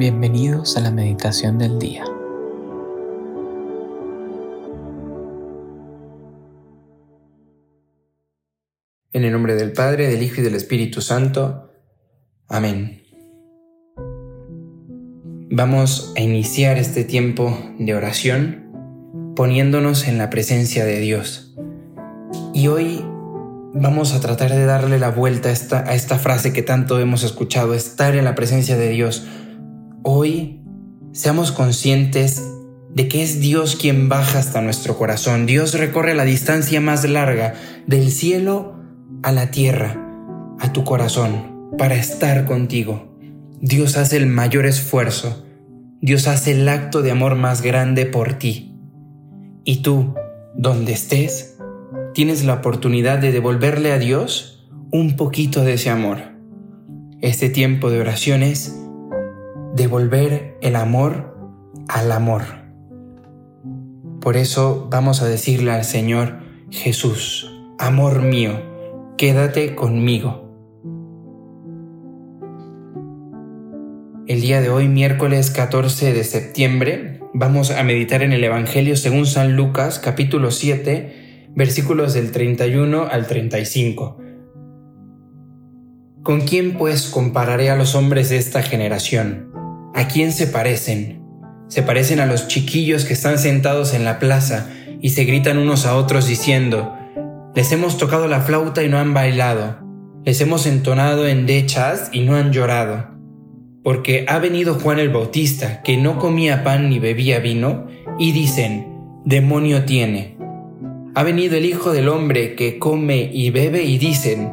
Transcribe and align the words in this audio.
Bienvenidos 0.00 0.78
a 0.78 0.80
la 0.80 0.90
meditación 0.90 1.58
del 1.58 1.78
día. 1.78 2.06
En 9.12 9.24
el 9.24 9.32
nombre 9.32 9.56
del 9.56 9.72
Padre, 9.72 10.08
del 10.08 10.22
Hijo 10.22 10.40
y 10.40 10.44
del 10.44 10.54
Espíritu 10.54 11.02
Santo. 11.02 11.70
Amén. 12.48 13.02
Vamos 15.50 16.14
a 16.16 16.20
iniciar 16.20 16.78
este 16.78 17.04
tiempo 17.04 17.58
de 17.78 17.94
oración 17.94 19.34
poniéndonos 19.36 20.08
en 20.08 20.16
la 20.16 20.30
presencia 20.30 20.86
de 20.86 20.98
Dios. 20.98 21.54
Y 22.54 22.68
hoy 22.68 23.04
vamos 23.74 24.14
a 24.14 24.20
tratar 24.20 24.48
de 24.48 24.64
darle 24.64 24.98
la 24.98 25.10
vuelta 25.10 25.50
a 25.50 25.52
esta, 25.52 25.80
a 25.86 25.94
esta 25.94 26.18
frase 26.18 26.54
que 26.54 26.62
tanto 26.62 26.98
hemos 27.00 27.22
escuchado, 27.22 27.74
estar 27.74 28.16
en 28.16 28.24
la 28.24 28.34
presencia 28.34 28.78
de 28.78 28.88
Dios 28.88 29.26
hoy 30.02 30.60
seamos 31.12 31.52
conscientes 31.52 32.42
de 32.94 33.08
que 33.08 33.22
es 33.22 33.40
Dios 33.40 33.76
quien 33.76 34.08
baja 34.08 34.38
hasta 34.38 34.60
nuestro 34.60 34.96
corazón. 34.96 35.46
Dios 35.46 35.74
recorre 35.74 36.14
la 36.14 36.24
distancia 36.24 36.80
más 36.80 37.08
larga 37.08 37.54
del 37.86 38.10
cielo 38.10 38.74
a 39.22 39.32
la 39.32 39.50
tierra, 39.50 39.96
a 40.58 40.72
tu 40.72 40.84
corazón, 40.84 41.70
para 41.78 41.94
estar 41.94 42.46
contigo. 42.46 43.16
Dios 43.60 43.96
hace 43.96 44.16
el 44.16 44.26
mayor 44.26 44.66
esfuerzo. 44.66 45.46
Dios 46.00 46.26
hace 46.26 46.52
el 46.52 46.68
acto 46.68 47.02
de 47.02 47.10
amor 47.10 47.34
más 47.36 47.62
grande 47.62 48.06
por 48.06 48.34
ti. 48.34 48.74
Y 49.64 49.82
tú, 49.82 50.14
donde 50.54 50.92
estés, 50.92 51.58
tienes 52.14 52.44
la 52.44 52.54
oportunidad 52.54 53.18
de 53.18 53.32
devolverle 53.32 53.92
a 53.92 53.98
Dios 53.98 54.68
un 54.90 55.16
poquito 55.16 55.62
de 55.62 55.74
ese 55.74 55.90
amor. 55.90 56.18
Este 57.20 57.50
tiempo 57.50 57.90
de 57.90 58.00
oraciones 58.00 58.80
devolver 59.74 60.56
el 60.60 60.76
amor 60.76 61.36
al 61.88 62.12
amor. 62.12 62.42
Por 64.20 64.36
eso 64.36 64.88
vamos 64.90 65.22
a 65.22 65.26
decirle 65.26 65.70
al 65.70 65.84
Señor 65.84 66.40
Jesús, 66.70 67.50
amor 67.78 68.22
mío, 68.22 68.52
quédate 69.16 69.74
conmigo. 69.74 70.48
El 74.26 74.42
día 74.42 74.60
de 74.60 74.70
hoy, 74.70 74.88
miércoles 74.88 75.50
14 75.50 76.12
de 76.12 76.22
septiembre, 76.22 77.20
vamos 77.34 77.70
a 77.70 77.82
meditar 77.82 78.22
en 78.22 78.32
el 78.32 78.44
Evangelio 78.44 78.96
según 78.96 79.26
San 79.26 79.56
Lucas, 79.56 79.98
capítulo 79.98 80.50
7, 80.50 81.48
versículos 81.56 82.14
del 82.14 82.30
31 82.30 83.08
al 83.10 83.26
35. 83.26 84.18
¿Con 86.22 86.42
quién 86.42 86.76
pues 86.76 87.06
compararé 87.06 87.70
a 87.70 87.76
los 87.76 87.94
hombres 87.94 88.28
de 88.28 88.36
esta 88.36 88.62
generación? 88.62 89.49
¿A 90.00 90.08
quién 90.08 90.32
se 90.32 90.46
parecen? 90.46 91.20
Se 91.68 91.82
parecen 91.82 92.20
a 92.20 92.26
los 92.26 92.48
chiquillos 92.48 93.04
que 93.04 93.12
están 93.12 93.38
sentados 93.38 93.92
en 93.92 94.02
la 94.02 94.18
plaza 94.18 94.70
y 95.02 95.10
se 95.10 95.24
gritan 95.24 95.58
unos 95.58 95.84
a 95.84 95.94
otros 95.94 96.26
diciendo, 96.26 96.96
les 97.54 97.70
hemos 97.70 97.98
tocado 97.98 98.26
la 98.26 98.40
flauta 98.40 98.82
y 98.82 98.88
no 98.88 98.96
han 98.96 99.12
bailado, 99.12 99.76
les 100.24 100.40
hemos 100.40 100.64
entonado 100.64 101.28
endechas 101.28 102.08
y 102.14 102.20
no 102.20 102.36
han 102.36 102.50
llorado. 102.50 103.10
Porque 103.84 104.24
ha 104.26 104.38
venido 104.38 104.76
Juan 104.76 105.00
el 105.00 105.10
Bautista, 105.10 105.82
que 105.82 105.98
no 105.98 106.18
comía 106.18 106.64
pan 106.64 106.88
ni 106.88 106.98
bebía 106.98 107.38
vino, 107.40 107.86
y 108.18 108.32
dicen, 108.32 108.86
demonio 109.26 109.84
tiene. 109.84 110.38
Ha 111.14 111.22
venido 111.24 111.58
el 111.58 111.66
Hijo 111.66 111.92
del 111.92 112.08
Hombre, 112.08 112.54
que 112.54 112.78
come 112.78 113.28
y 113.30 113.50
bebe, 113.50 113.82
y 113.82 113.98
dicen, 113.98 114.50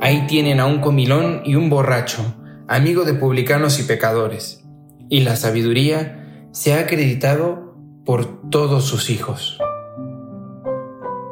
ahí 0.00 0.24
tienen 0.26 0.58
a 0.58 0.64
un 0.64 0.80
comilón 0.80 1.42
y 1.44 1.54
un 1.54 1.68
borracho, 1.68 2.34
amigo 2.66 3.04
de 3.04 3.12
publicanos 3.12 3.78
y 3.78 3.82
pecadores 3.82 4.62
y 5.08 5.20
la 5.20 5.36
sabiduría 5.36 6.48
se 6.52 6.74
ha 6.74 6.80
acreditado 6.80 7.76
por 8.04 8.50
todos 8.50 8.84
sus 8.84 9.10
hijos. 9.10 9.58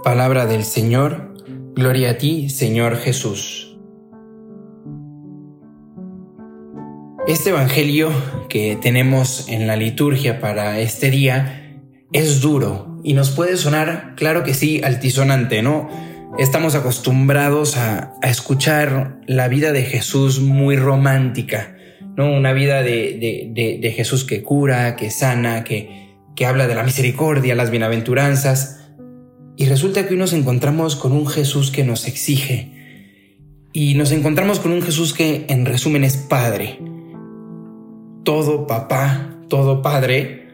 Palabra 0.02 0.46
del 0.46 0.64
Señor, 0.64 1.34
gloria 1.74 2.10
a 2.10 2.18
ti, 2.18 2.50
Señor 2.50 2.96
Jesús. 2.96 3.78
Este 7.26 7.50
Evangelio 7.50 8.10
que 8.50 8.76
tenemos 8.80 9.48
en 9.48 9.66
la 9.66 9.76
liturgia 9.76 10.40
para 10.40 10.78
este 10.80 11.10
día 11.10 11.80
es 12.12 12.42
duro 12.42 13.00
y 13.02 13.14
nos 13.14 13.30
puede 13.30 13.56
sonar, 13.56 14.14
claro 14.14 14.44
que 14.44 14.52
sí, 14.52 14.82
altisonante, 14.84 15.62
¿no? 15.62 15.88
Estamos 16.38 16.74
acostumbrados 16.74 17.78
a, 17.78 18.12
a 18.20 18.28
escuchar 18.28 19.20
la 19.26 19.48
vida 19.48 19.72
de 19.72 19.82
Jesús 19.84 20.40
muy 20.40 20.76
romántica, 20.76 21.73
¿no? 22.16 22.32
Una 22.32 22.52
vida 22.52 22.82
de, 22.82 23.92
Jesús 23.96 24.24
que 24.24 24.42
cura, 24.42 24.96
que 24.96 25.10
sana, 25.10 25.64
que, 25.64 26.14
que 26.34 26.46
habla 26.46 26.66
de 26.66 26.74
la 26.74 26.82
misericordia, 26.82 27.54
las 27.54 27.70
bienaventuranzas. 27.70 28.80
Y 29.56 29.66
resulta 29.66 30.06
que 30.06 30.14
hoy 30.14 30.18
nos 30.18 30.32
encontramos 30.32 30.96
con 30.96 31.12
un 31.12 31.26
Jesús 31.26 31.70
que 31.70 31.84
nos 31.84 32.06
exige. 32.08 32.72
Y 33.72 33.94
nos 33.94 34.12
encontramos 34.12 34.60
con 34.60 34.72
un 34.72 34.82
Jesús 34.82 35.14
que 35.14 35.46
en 35.48 35.66
resumen 35.66 36.04
es 36.04 36.16
Padre. 36.16 36.78
Todo 38.24 38.66
papá, 38.66 39.36
todo 39.48 39.82
padre 39.82 40.48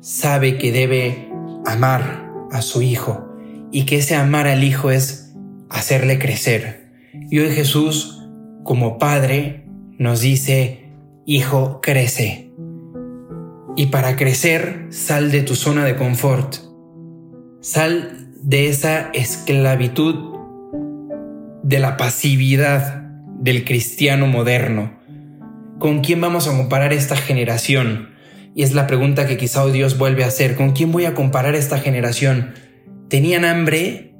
sabe 0.00 0.56
que 0.56 0.70
debe 0.70 1.28
amar 1.64 2.30
a 2.52 2.62
su 2.62 2.82
hijo 2.82 3.26
y 3.72 3.84
que 3.84 3.96
ese 3.96 4.14
amar 4.14 4.46
al 4.46 4.62
hijo 4.62 4.90
es 4.90 5.34
hacerle 5.68 6.18
crecer. 6.18 6.92
Y 7.30 7.40
hoy 7.40 7.50
Jesús, 7.50 8.22
como 8.62 8.98
padre, 8.98 9.64
nos 9.98 10.20
dice, 10.20 10.85
Hijo, 11.28 11.80
crece. 11.82 12.52
Y 13.76 13.86
para 13.86 14.14
crecer, 14.14 14.86
sal 14.90 15.32
de 15.32 15.42
tu 15.42 15.56
zona 15.56 15.84
de 15.84 15.96
confort. 15.96 16.54
Sal 17.60 18.28
de 18.40 18.68
esa 18.68 19.10
esclavitud, 19.10 20.36
de 21.64 21.80
la 21.80 21.96
pasividad 21.96 23.10
del 23.40 23.64
cristiano 23.64 24.28
moderno. 24.28 25.00
¿Con 25.80 25.98
quién 25.98 26.20
vamos 26.20 26.46
a 26.46 26.56
comparar 26.56 26.92
esta 26.92 27.16
generación? 27.16 28.10
Y 28.54 28.62
es 28.62 28.72
la 28.72 28.86
pregunta 28.86 29.26
que 29.26 29.36
quizá 29.36 29.66
Dios 29.66 29.98
vuelve 29.98 30.22
a 30.22 30.28
hacer. 30.28 30.54
¿Con 30.54 30.74
quién 30.74 30.92
voy 30.92 31.06
a 31.06 31.14
comparar 31.14 31.56
esta 31.56 31.78
generación? 31.78 32.54
¿Tenían 33.08 33.44
hambre? 33.44 34.14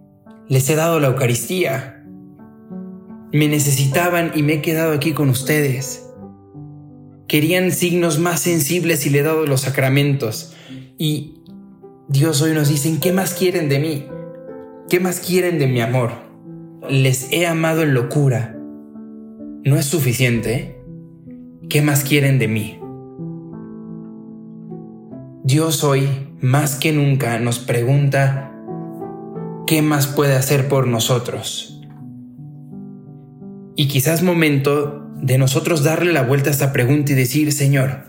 Les 0.48 0.68
he 0.70 0.74
dado 0.74 0.98
la 0.98 1.06
Eucaristía. 1.06 2.04
Me 3.32 3.46
necesitaban 3.46 4.32
y 4.34 4.42
me 4.42 4.54
he 4.54 4.60
quedado 4.60 4.92
aquí 4.92 5.12
con 5.12 5.28
ustedes. 5.28 6.05
Querían 7.28 7.72
signos 7.72 8.18
más 8.18 8.40
sensibles 8.40 9.04
y 9.06 9.10
le 9.10 9.20
he 9.20 9.22
dado 9.22 9.46
los 9.46 9.62
sacramentos. 9.62 10.54
Y 10.96 11.42
Dios 12.08 12.40
hoy 12.40 12.52
nos 12.52 12.68
dice, 12.68 12.98
¿qué 13.00 13.12
más 13.12 13.34
quieren 13.34 13.68
de 13.68 13.80
mí? 13.80 14.06
¿Qué 14.88 15.00
más 15.00 15.18
quieren 15.18 15.58
de 15.58 15.66
mi 15.66 15.80
amor? 15.80 16.12
Les 16.88 17.32
he 17.32 17.46
amado 17.46 17.82
en 17.82 17.94
locura. 17.94 18.56
¿No 19.64 19.76
es 19.76 19.86
suficiente? 19.86 20.80
¿Qué 21.68 21.82
más 21.82 22.04
quieren 22.04 22.38
de 22.38 22.46
mí? 22.46 22.78
Dios 25.42 25.82
hoy, 25.82 26.08
más 26.40 26.76
que 26.76 26.92
nunca, 26.92 27.40
nos 27.40 27.58
pregunta, 27.58 28.52
¿qué 29.66 29.82
más 29.82 30.06
puede 30.06 30.34
hacer 30.34 30.68
por 30.68 30.86
nosotros? 30.86 31.80
Y 33.74 33.88
quizás 33.88 34.22
momento 34.22 35.05
de 35.20 35.38
nosotros 35.38 35.82
darle 35.82 36.12
la 36.12 36.22
vuelta 36.22 36.50
a 36.50 36.52
esta 36.52 36.72
pregunta 36.72 37.12
y 37.12 37.14
decir, 37.14 37.52
Señor, 37.52 38.04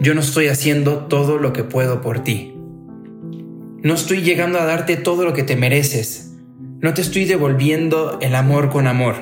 yo 0.00 0.14
no 0.14 0.20
estoy 0.20 0.48
haciendo 0.48 1.06
todo 1.06 1.38
lo 1.38 1.52
que 1.52 1.64
puedo 1.64 2.00
por 2.00 2.22
ti. 2.22 2.54
No 3.82 3.94
estoy 3.94 4.22
llegando 4.22 4.58
a 4.58 4.64
darte 4.64 4.96
todo 4.96 5.24
lo 5.24 5.32
que 5.32 5.42
te 5.42 5.56
mereces. 5.56 6.36
No 6.80 6.94
te 6.94 7.00
estoy 7.00 7.24
devolviendo 7.24 8.18
el 8.20 8.34
amor 8.34 8.70
con 8.70 8.86
amor. 8.86 9.16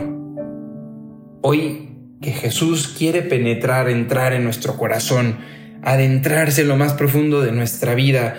Hoy 1.43 1.91
que 2.21 2.33
Jesús 2.33 2.95
quiere 2.97 3.23
penetrar, 3.23 3.89
entrar 3.89 4.33
en 4.33 4.45
nuestro 4.45 4.77
corazón, 4.77 5.39
adentrarse 5.83 6.63
en 6.63 6.69
lo 6.69 6.77
más 6.77 6.95
profundo 6.95 7.41
de 7.41 7.53
nuestra 7.53 7.95
vida 7.95 8.35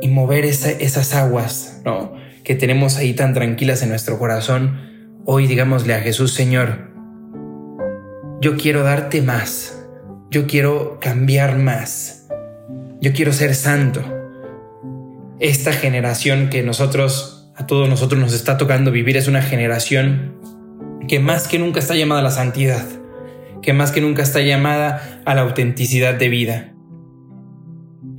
y 0.00 0.08
mover 0.08 0.44
esas 0.44 1.14
aguas 1.14 1.80
¿no? 1.84 2.14
que 2.44 2.54
tenemos 2.54 2.96
ahí 2.96 3.14
tan 3.14 3.34
tranquilas 3.34 3.82
en 3.82 3.90
nuestro 3.90 4.18
corazón, 4.18 4.80
hoy 5.24 5.46
digámosle 5.46 5.94
a 5.94 6.00
Jesús, 6.00 6.32
Señor, 6.32 6.85
yo 8.40 8.56
quiero 8.56 8.82
darte 8.82 9.22
más, 9.22 9.86
yo 10.30 10.46
quiero 10.46 10.98
cambiar 11.00 11.58
más, 11.58 12.28
yo 13.00 13.12
quiero 13.12 13.32
ser 13.32 13.54
santo. 13.54 14.02
Esta 15.38 15.72
generación 15.72 16.50
que 16.50 16.62
nosotros, 16.62 17.50
a 17.56 17.66
todos 17.66 17.88
nosotros 17.88 18.20
nos 18.20 18.32
está 18.32 18.58
tocando 18.58 18.90
vivir 18.90 19.16
es 19.16 19.28
una 19.28 19.42
generación 19.42 20.34
que 21.08 21.18
más 21.18 21.48
que 21.48 21.58
nunca 21.58 21.80
está 21.80 21.94
llamada 21.94 22.20
a 22.20 22.24
la 22.24 22.30
santidad, 22.30 22.84
que 23.62 23.72
más 23.72 23.90
que 23.90 24.00
nunca 24.00 24.22
está 24.22 24.40
llamada 24.40 25.22
a 25.24 25.34
la 25.34 25.42
autenticidad 25.42 26.14
de 26.14 26.28
vida. 26.28 26.74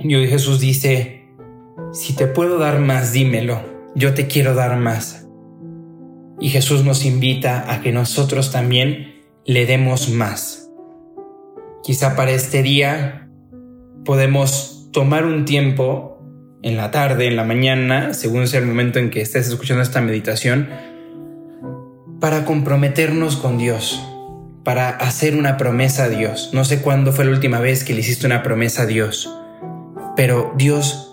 Y 0.00 0.14
hoy 0.14 0.28
Jesús 0.28 0.60
dice, 0.60 1.28
si 1.92 2.14
te 2.14 2.26
puedo 2.26 2.58
dar 2.58 2.80
más, 2.80 3.12
dímelo, 3.12 3.60
yo 3.94 4.14
te 4.14 4.26
quiero 4.26 4.54
dar 4.54 4.76
más. 4.76 5.28
Y 6.40 6.50
Jesús 6.50 6.84
nos 6.84 7.04
invita 7.04 7.72
a 7.72 7.80
que 7.82 7.92
nosotros 7.92 8.52
también 8.52 9.17
le 9.48 9.64
demos 9.64 10.10
más. 10.10 10.68
Quizá 11.82 12.16
para 12.16 12.32
este 12.32 12.62
día 12.62 13.30
podemos 14.04 14.90
tomar 14.92 15.24
un 15.24 15.46
tiempo 15.46 16.22
en 16.62 16.76
la 16.76 16.90
tarde, 16.90 17.26
en 17.26 17.36
la 17.36 17.44
mañana, 17.44 18.12
según 18.12 18.46
sea 18.46 18.60
el 18.60 18.66
momento 18.66 18.98
en 18.98 19.08
que 19.08 19.22
estés 19.22 19.48
escuchando 19.48 19.82
esta 19.82 20.02
meditación, 20.02 20.68
para 22.20 22.44
comprometernos 22.44 23.38
con 23.38 23.56
Dios, 23.56 23.98
para 24.64 24.90
hacer 24.90 25.34
una 25.34 25.56
promesa 25.56 26.04
a 26.04 26.08
Dios. 26.10 26.50
No 26.52 26.66
sé 26.66 26.82
cuándo 26.82 27.12
fue 27.12 27.24
la 27.24 27.30
última 27.30 27.58
vez 27.58 27.84
que 27.84 27.94
le 27.94 28.00
hiciste 28.00 28.26
una 28.26 28.42
promesa 28.42 28.82
a 28.82 28.86
Dios, 28.86 29.34
pero 30.14 30.52
Dios 30.58 31.10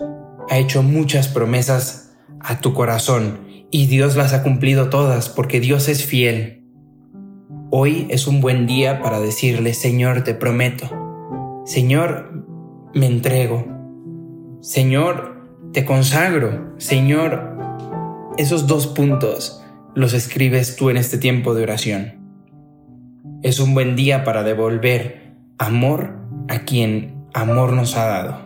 ha 0.50 0.58
hecho 0.58 0.82
muchas 0.82 1.28
promesas 1.28 2.12
a 2.40 2.60
tu 2.60 2.74
corazón 2.74 3.66
y 3.70 3.86
Dios 3.86 4.14
las 4.14 4.34
ha 4.34 4.42
cumplido 4.42 4.90
todas 4.90 5.30
porque 5.30 5.58
Dios 5.58 5.88
es 5.88 6.04
fiel. 6.04 6.65
Hoy 7.70 8.06
es 8.10 8.28
un 8.28 8.40
buen 8.40 8.68
día 8.68 9.02
para 9.02 9.18
decirle, 9.18 9.74
Señor, 9.74 10.22
te 10.22 10.34
prometo. 10.34 10.88
Señor, 11.64 12.46
me 12.94 13.06
entrego. 13.06 13.66
Señor, 14.60 15.48
te 15.72 15.84
consagro. 15.84 16.74
Señor, 16.78 17.58
esos 18.38 18.68
dos 18.68 18.86
puntos 18.86 19.64
los 19.96 20.12
escribes 20.12 20.76
tú 20.76 20.90
en 20.90 20.96
este 20.96 21.18
tiempo 21.18 21.54
de 21.54 21.64
oración. 21.64 22.14
Es 23.42 23.58
un 23.58 23.74
buen 23.74 23.96
día 23.96 24.22
para 24.22 24.44
devolver 24.44 25.34
amor 25.58 26.20
a 26.46 26.60
quien 26.60 27.26
amor 27.34 27.72
nos 27.72 27.96
ha 27.96 28.06
dado. 28.06 28.45